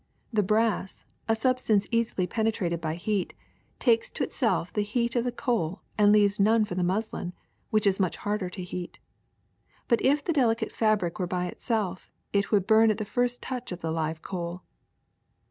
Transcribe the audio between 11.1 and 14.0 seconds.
were by itself, it would burn at the first touch of the